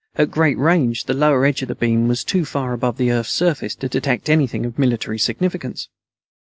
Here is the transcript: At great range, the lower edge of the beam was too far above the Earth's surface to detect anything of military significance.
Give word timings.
At 0.15 0.31
great 0.31 0.57
range, 0.57 1.03
the 1.03 1.13
lower 1.13 1.45
edge 1.45 1.61
of 1.61 1.67
the 1.67 1.75
beam 1.75 2.07
was 2.07 2.23
too 2.23 2.43
far 2.43 2.73
above 2.73 2.97
the 2.97 3.11
Earth's 3.11 3.29
surface 3.29 3.75
to 3.75 3.87
detect 3.87 4.29
anything 4.29 4.65
of 4.65 4.79
military 4.79 5.19
significance. 5.19 5.89